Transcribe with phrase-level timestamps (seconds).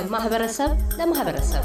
[0.00, 1.64] ከማህበረሰብ ለማህበረሰብ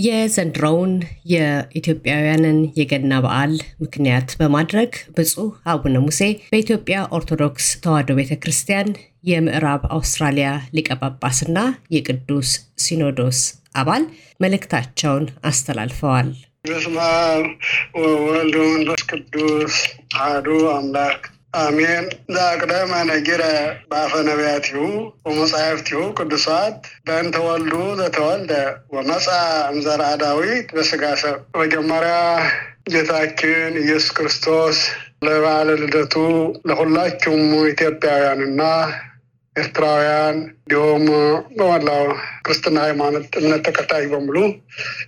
[0.00, 0.92] የዘንድሮውን
[1.32, 3.52] የኢትዮጵያውያንን የገና በዓል
[3.82, 6.20] ምክንያት በማድረግ ብፁዕ አቡነ ሙሴ
[6.52, 8.90] በኢትዮጵያ ኦርቶዶክስ ተዋሕዶ ቤተ ክርስቲያን
[9.30, 11.58] የምዕራብ አውስትራሊያ ሊቀ ጳጳስና
[11.96, 12.50] የቅዱስ
[12.84, 13.40] ሲኖዶስ
[13.76, 14.04] አባል
[14.40, 16.30] መልእክታቸውን አስተላልፈዋል።
[16.66, 17.44] በስመ አብ
[18.00, 19.76] ወወልድ ወመንፈስ ቅዱስ
[20.18, 21.20] አሐዱ አምላክ
[21.54, 22.04] አሜን።
[22.34, 23.42] ዘአቅደመ ነጊረ
[23.90, 24.80] በአፈ ነቢያቲሁ
[25.26, 26.76] ወመጻሕፍቲሁ ቅዱሳት
[27.06, 28.52] በእንተ ወልዱ ዘተወልደ
[28.94, 29.38] ወመጽአ
[29.70, 32.14] እምዘርአ ዳዊት በሥጋ ሰብ። መጀመሪያ
[32.92, 34.78] ጌታችን ኢየሱስ ክርስቶስ
[35.24, 36.14] ለበዓለ ልደቱ
[36.68, 37.42] ለሁላችሁም
[37.72, 38.60] ኢትዮጵያውያንና
[39.56, 41.04] ኤርትራውያን እንዲሁም
[41.56, 42.04] በመላው
[42.44, 44.36] ክርስትና ሃይማኖት እምነት ተከታይ በሙሉ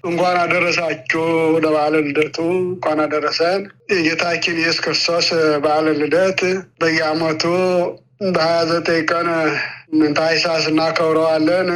[0.04, 1.24] እንኳን አደረሳችሁ
[1.64, 3.60] ለበዓለ ልደቱ፣ እንኳን አደረሰን።
[3.92, 5.28] የጌታችን ኢየሱስ ክርስቶስ
[5.64, 6.40] በዓለ ልደት
[6.80, 7.44] በየዓመቱ
[8.34, 9.28] በሀያ ዘጠኝ ቀን
[10.16, 11.70] ታኅሳስ እናከብረዋለን።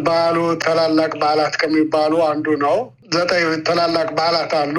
[0.00, 2.78] በዓሉ ታላላቅ በዓላት ከሚባሉ አንዱ ነው።
[3.12, 4.76] ዘጠኝ ታላላቅ በዓላት አሉ።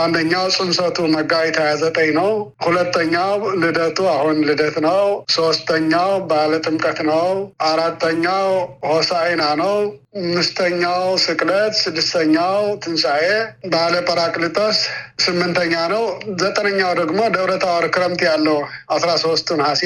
[0.00, 2.30] አንደኛው ጽንሰቱ መጋቢት ሀያ ዘጠኝ ነው።
[2.64, 3.30] ሁለተኛው
[3.62, 7.28] ልደቱ አሁን ልደት ነው። ሶስተኛው በዓለ ጥምቀት ነው።
[7.68, 8.48] አራተኛው
[8.88, 9.76] ሆሳዕና ነው።
[10.20, 13.24] አምስተኛው ስቅለት፣ ስድስተኛው ትንሣኤ፣
[13.68, 14.78] በዓለ ጰራቅሊጦስ
[15.24, 16.04] ስምንተኛ ነው።
[16.40, 18.58] ዘጠነኛው ደግሞ ደብረ ታቦር ክረምት ያለው
[18.90, 19.82] አስራ ሶስቱ ነሐሴ።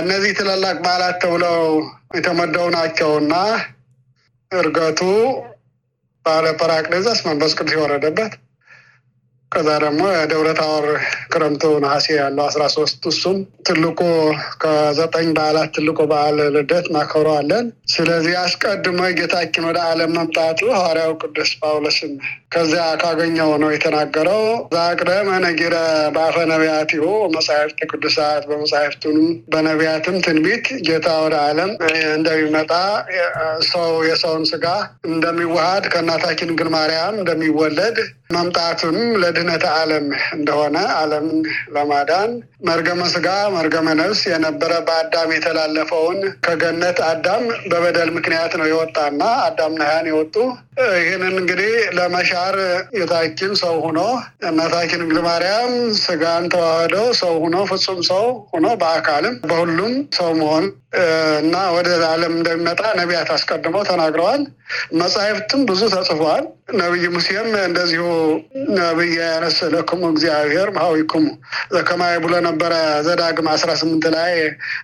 [0.00, 1.60] እነዚህ ታላላቅ በዓላት ተብለው
[2.16, 3.34] የተመደቡ ናቸውና
[4.51, 5.01] እርገቱ
[6.25, 8.33] በዓለ ጰራቅሊጦስ መንፈስ ቅዱስ የወረደበት
[9.52, 10.84] ከዛ ደግሞ የደብረ ታቦር
[11.32, 14.00] ክረምቱ ነሐሴ ያለው አስራ ሶስት እሱም ትልቁ
[14.62, 22.12] ከዘጠኝ በዓላት ትልቁ በዓል ልደት እናከብረዋለን። ስለዚህ አስቀድሞ ጌታችን ወደ ዓለም መምጣቱ ሐዋርያው ቅዱስ ጳውሎስን
[22.54, 24.40] ከዚያ ካገኘው ነው የተናገረው።
[24.72, 25.74] ዘአቅደመ ነጊረ
[26.14, 27.02] በአፈ ነቢያቲሁ
[27.34, 31.70] መጻሕፍት ቅዱሳት በመጻሕፍቱንም በነቢያትም ትንቢት ጌታ ወደ ዓለም
[32.16, 32.72] እንደሚመጣ
[33.70, 34.66] ሰው የሰውን ስጋ
[35.10, 37.98] እንደሚዋሃድ ከእናታችን ድንግል ማርያም እንደሚወለድ
[38.34, 39.06] መምጣቱንም
[39.40, 41.38] ለድህነተ ዓለም እንደሆነ ዓለምን
[41.74, 42.30] ለማዳን
[42.68, 50.08] መርገመ ስጋ መርገመ ነፍስ የነበረ በአዳም የተላለፈውን ከገነት አዳም በበደል ምክንያት ነው የወጣና አዳምና ሔዋን
[50.10, 50.34] የወጡ።
[51.00, 52.56] ይህንን እንግዲህ ለመሻር
[52.94, 54.00] ጌታችን ሰው ሆኖ
[54.50, 55.72] እናታችን ድንግል ማርያም
[56.02, 60.66] ስጋን ተዋህደው ሰው ሆኖ ፍጹም ሰው ሆኖ በአካልም በሁሉም ሰው መሆን
[61.40, 64.42] እና ወደ ዓለም እንደሚመጣ ነቢያት አስቀድመው ተናግረዋል።
[64.98, 66.44] መጻሕፍትም ብዙ ተጽፏል።
[66.78, 68.02] ነቢይ ሙሴም እንደዚሁ
[68.78, 71.24] ነቢይ ያነሰለክሙ እግዚአብሔር መሐዊክሙ
[71.72, 72.72] ዘከማይ ብሎ ነበረ
[73.06, 74.34] ዘዳግም አስራ ስምንት ላይ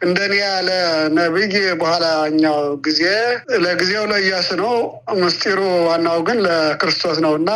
[0.06, 0.70] እንደኔ ያለ
[1.18, 1.52] ነቢይ
[1.82, 3.02] በኋላኛው ጊዜ
[3.64, 4.74] ለጊዜው ለኢያሱ ነው።
[5.20, 7.50] ምስጢሩ ዋናው ግን ለክርስቶስ ነው እና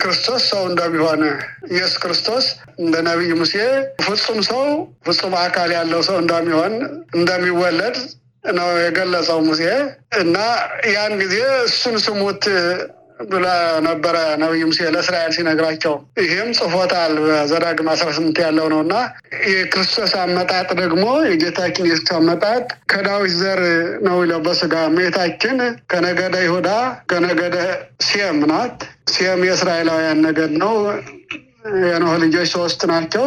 [0.00, 1.22] ክርስቶስ ሰው እንደሚሆን
[1.72, 2.46] ኢየሱስ ክርስቶስ
[2.80, 3.54] እንደ ነቢይ ሙሴ
[4.04, 4.62] ፍጹም ሰው
[5.06, 6.72] ፍጹም አካል ያለው ሰው እንደሚሆን
[7.76, 7.96] እንደሚወለድ
[8.54, 9.62] ነው የገለጸው ሙሴ
[10.20, 10.36] እና
[10.94, 11.36] ያን ጊዜ
[11.66, 12.44] እሱን ስሙት
[13.24, 13.46] ብለ
[13.86, 15.92] ነበረ ነቢይ ሙሴ ለእስራኤል ሲነግራቸው።
[16.22, 18.94] ይህም ጽፎታል በዘዳግም አስራ ስምንት ያለው ነው እና
[19.50, 23.62] የክርስቶስ አመጣጥ ደግሞ የጌታችን የሱስ አመጣጥ ከዳዊት ዘር
[24.06, 25.56] ነው ይለው በስጋ እመቤታችን
[25.92, 26.70] ከነገደ ይሁዳ
[27.10, 27.56] ከነገደ
[28.08, 28.78] ሴም ናት።
[29.14, 30.74] ሴም የእስራኤላውያን ነገድ ነው።
[31.84, 33.26] የኖህ ልጆች ሶስት ናቸው።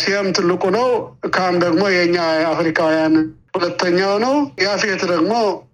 [0.00, 0.88] ሴም ትልቁ ነው።
[1.36, 2.16] ካም ደግሞ የእኛ
[2.50, 3.14] አፍሪካውያን
[3.54, 4.34] ሁለተኛው ነው።
[4.64, 5.32] ያፌት ደግሞ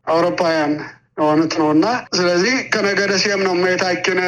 [0.09, 0.73] አውሮፓውያን
[1.19, 4.19] የሆኑት ነው እና ስለዚህ ከነገደ ሴም ነው እመቤታችን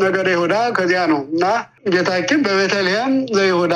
[0.00, 1.44] ነገደ ይሁዳ ከዚያ ነው እና
[1.92, 3.74] ጌታችን በቤተልሔም ዘይሁዳ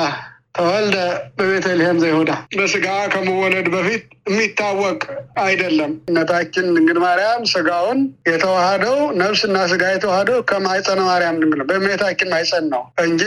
[0.55, 0.97] ተወልደ
[1.37, 4.99] በቤተልሔም ዘይሁዳ በስጋ ከመወለድ በፊት የሚታወቅ
[5.43, 7.99] አይደለም። እነታችን ድንግል ማርያም ስጋውን
[8.29, 13.23] የተዋሃደው ነፍስና ስጋ የተዋሃደው ከማይፀነ ማርያም ድንግል በእመቤታችን ማይፀን ነው እንጂ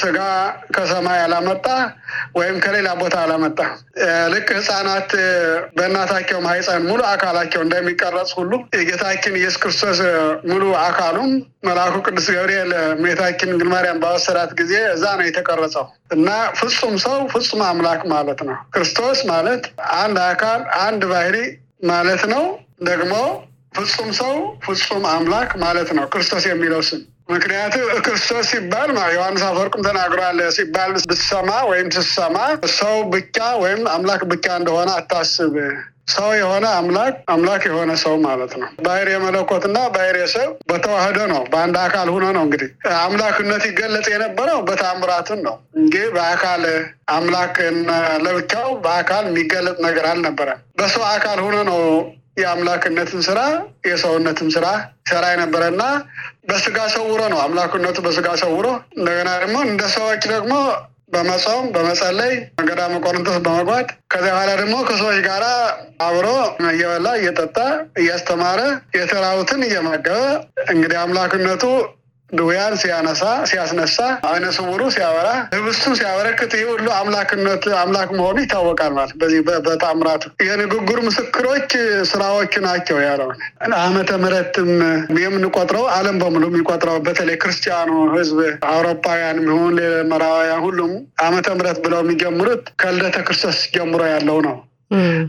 [0.00, 0.18] ስጋ
[0.76, 1.66] ከሰማይ አላመጣ
[2.38, 3.58] ወይም ከሌላ ቦታ አላመጣ።
[4.32, 5.10] ልክ ሕፃናት
[5.76, 10.00] በእናታቸው ማይፀን ሙሉ አካላቸው እንደሚቀረጽ ሁሉ የጌታችን ኢየሱስ ክርስቶስ
[10.50, 11.30] ሙሉ አካሉም
[11.66, 16.28] መልአኩ ቅዱስ ገብርኤል እመቤታችን ድንግል ማርያም ባወሰዳት ጊዜ እዛ ነው የተቀረጸው እና
[16.68, 19.62] ፍጹም ሰው ፍጹም አምላክ ማለት ነው። ክርስቶስ ማለት
[19.96, 21.36] አንድ አካል አንድ ባህሪ
[21.86, 22.44] ማለት ነው።
[22.82, 23.12] ደግሞ
[23.76, 24.32] ፍጹም ሰው
[24.66, 27.74] ፍጹም አምላክ ማለት ነው ክርስቶስ የሚለው ስም። ምክንያቱ
[28.06, 32.36] ክርስቶስ ሲባል ዮሐንስ አፈወርቅም ተናግሯል። ሲባል ብትሰማ ወይም ስትሰማ
[32.76, 35.54] ሰው ብቻ ወይም አምላክ ብቻ እንደሆነ አታስብ
[36.06, 41.76] ሰው የሆነ አምላክ አምላክ የሆነ ሰው ማለት ነው። ባህር የመለኮትና ባህር የሰው በተዋህዶ ነው። በአንድ
[41.82, 42.68] አካል ሆኖ ነው እንግዲህ
[43.00, 46.64] አምላክነት ይገለጽ የነበረው በታምራቱን ነው እንጂ በአካል
[47.16, 47.56] አምላክ
[48.26, 51.80] ለብቻው በአካል የሚገለጽ ነገር አልነበረም። በሰው አካል ሆኖ ነው
[52.38, 53.40] የአምላክነትን ስራ
[53.86, 54.66] የሰውነትን ስራ
[55.10, 55.82] ሰራ የነበረና
[56.48, 58.66] በስጋ ሰውሮ ነው አምላክነቱ በስጋ ሰውሮ
[58.96, 60.52] እንደገና ደግሞ እንደ ሰዎች ደግሞ
[61.08, 62.32] በመጾም በመጸለይ
[62.68, 65.44] ገዳመ ቆሮንቶስ በመግባት ከዚያ በኋላ ደግሞ ከሰዎች ጋር
[66.06, 66.26] አብሮ
[66.70, 67.56] እየበላ እየጠጣ
[68.00, 68.60] እያስተማረ
[68.98, 70.18] የተራቡትን እየመገበ
[70.72, 71.64] እንግዲህ አምላክነቱ
[72.30, 73.96] ድውያን ሲያነሳ ሲያስነሳ፣
[74.28, 80.98] አይነ ስውሩ ሲያበራ፣ ህብስቱን ሲያበረክት ይህ ሁሉ አምላክነት አምላክ መሆኑ ይታወቃል። ማለት በዚህ በታምራቱ የንግግር
[81.06, 81.70] ምስክሮች
[82.10, 83.38] ስራዎች ናቸው ያለውን
[83.80, 84.70] ዓመተ ምሕረትም
[85.22, 88.40] የምንቆጥረው ዓለም በሙሉ የሚቆጥረው በተለይ ክርስቲያኑ ህዝብ
[88.70, 89.76] አውሮፓውያን ይሁን
[90.10, 90.92] ምዕራባውያን ሁሉም
[91.24, 94.56] ዓመተ ምሕረት ብለው የሚጀምሩት ከልደተ ክርስቶስ ጀምሮ ያለው ነው።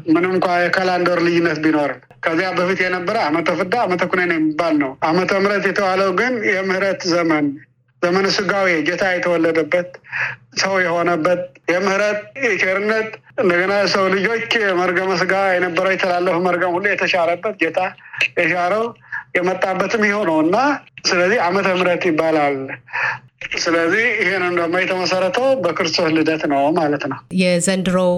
[0.10, 5.32] ምንም እንኳ የካላንደር ልዩነት ቢኖርም ከዚያ በፊት የነበረ ዓመተ ፍዳ ዓመተ ኩነኔ የሚባል ነው። ዓመተ
[5.42, 7.46] ምሕረት የተባለው ግን የምህረት ዘመን
[8.02, 9.90] ዘመነ ስጋዌ ጌታ የተወለደበት
[10.62, 11.40] ሰው የሆነበት
[11.72, 13.10] የምህረት የቸርነት
[13.42, 17.80] እንደገና ሰው ልጆች መርገመ ስጋ የነበረው የተላለፈ መርገም ሁሉ የተሻረበት ጌታ
[18.40, 18.86] የሻረው
[19.38, 20.58] የመጣበትም ይኸው ነው እና
[21.04, 22.58] ስለዚህ ዓመተ ምሕረት ይባላል።
[23.58, 28.14] ስለዚህ ይህንን ደግሞ የተመሰረተው በክርስቶስ ልደት ነው ማለት ነው። የዘንድሮው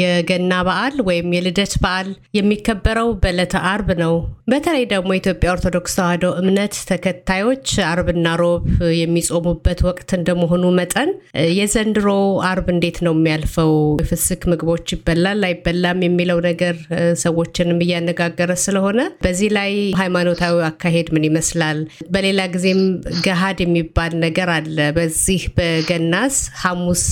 [0.00, 2.08] የገና በዓል ወይም የልደት በዓል
[2.38, 4.14] የሚከበረው በዕለተ አርብ ነው።
[4.52, 8.64] በተለይ ደግሞ የኢትዮጵያ ኦርቶዶክስ ተዋሕዶ እምነት ተከታዮች አርብና ሮብ
[9.00, 11.10] የሚጾሙበት ወቅት እንደመሆኑ መጠን
[11.58, 12.08] የዘንድሮ
[12.50, 13.72] አርብ እንዴት ነው የሚያልፈው?
[14.02, 16.74] የፍስክ ምግቦች ይበላል አይበላም የሚለው ነገር
[17.22, 19.70] ሰዎችንም እያነጋገረ ስለሆነ በዚህ ላይ
[20.02, 21.78] ሃይማኖታዊ አካሄድ ምን ይመስላል?
[22.22, 22.80] በሌላ ጊዜም
[23.24, 27.02] ገሃድ የሚባል ነገር አለ። በዚህ በገናስ ሐሙስ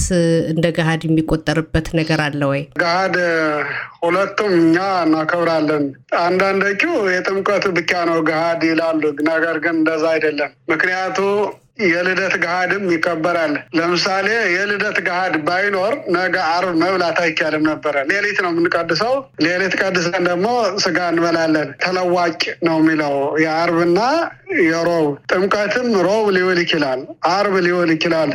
[0.52, 2.62] እንደ ገሃድ የሚቆጠርበት ነገር አለ ወይ?
[2.82, 3.16] ገሃድ
[4.02, 5.84] ሁለቱም እኛ እናከብራለን።
[6.20, 11.18] አንዳንዶቹ የጥምቀቱ ብቻ ነው ገሃድ ይላሉ። ነገር ግን እንደዛ አይደለም። ምክንያቱ
[11.88, 19.14] የልደት ገሃድም ይከበራል። ለምሳሌ የልደት ገሃድ ባይኖር ነገ አርብ መብላት አይቻልም ነበረ። ሌሊት ነው የምንቀድሰው።
[19.44, 20.46] ሌሊት ቀድሰን ደግሞ
[20.84, 24.00] ስጋ እንበላለን። ተለዋጭ ነው የሚለው የአርብና
[24.62, 27.00] የሮብ ጥምቀትም ሮብ ሊውል ይችላል፣
[27.30, 28.30] አርብ ሊውል ይችላል።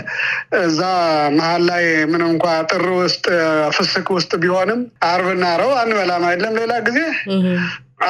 [0.62, 0.82] እዛ
[1.38, 3.26] መሀል ላይ ምንም እንኳ ጥር ውስጥ
[3.78, 7.00] ፍስክ ውስጥ ቢሆንም አርብና ሮብ አንበላም አይደለም። ሌላ ጊዜ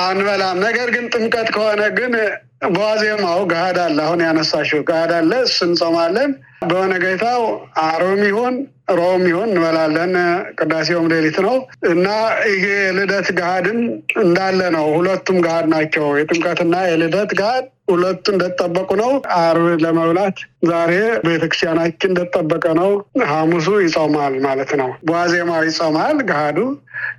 [0.02, 2.14] አንበላም። ነገር ግን ጥምቀት ከሆነ ግን
[2.62, 6.31] በዋዜማው ገሃድ አለ። አሁን ያነሳሽው ገሃድ አለ። እሱ እንጾማለን።
[6.69, 7.42] በነገታው
[7.84, 8.56] አርብም ይሁን
[8.98, 10.12] ሮብም ይሁን እንበላለን።
[10.60, 11.56] ቅዳሴውም ሌሊት ነው
[11.92, 12.07] እና
[12.52, 12.66] ይሄ
[12.98, 13.80] ልደት ገሃድም
[14.24, 20.38] እንዳለ ነው። ሁለቱም ገሃድ ናቸው። የጥምቀትና የልደት ገሃድ ሁለቱ እንደተጠበቁ ነው። አርብ ለመብላት
[20.69, 20.94] ዛሬ
[21.25, 22.92] ቤተክርስቲያናችን እንደተጠበቀ ነው።
[23.31, 26.60] ሐሙሱ ይጾማል ማለት ነው። በዋዜማው ይጾማል ገሃዱ።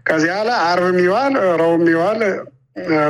[0.09, 2.21] ከዚያ ላይ አርብም ይዋል ሮብም ይዋል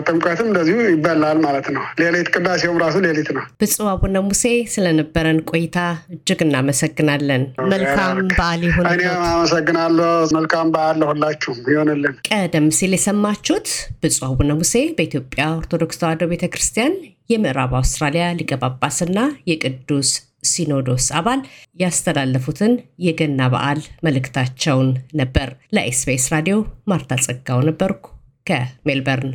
[0.06, 5.78] ጥምቀትም እንደዚሁ ይበላል ማለት ነው። ሌሊት ቅዳሴውም ራሱ ሌሊት ነው። ብፁዕ አቡነ ሙሴ ስለነበረን ቆይታ
[6.14, 7.42] እጅግ እናመሰግናለን።
[7.72, 13.68] መልካም በዓል ይሁን። እኔም አመሰግናለሁ። መልካም በዓል ለሁላችሁም ይሆንልን። ቀደም ሲል የሰማችሁት
[14.02, 16.94] ብፁዕ አቡነ ሙሴ በኢትዮጵያ ኦርቶዶክስ ተዋሕዶ ቤተ ክርስቲያን
[17.30, 19.19] የምዕራብ አውስትራሊያ ሊቀ ጳጳስና
[19.50, 20.10] የቅዱስ
[20.46, 21.40] ሲኖዶስ አባል
[21.80, 22.72] ያስተላለፉትን
[23.06, 24.90] የገና በዓል መልእክታቸውን
[25.20, 28.04] ነበር። ለኤስቢኤስ ራዲዮ ማርታ ጸጋው ነበርኩ
[28.46, 29.34] ከሜልበርን።